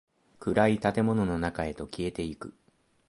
[0.39, 2.55] 暗い建物の中へと消えていく。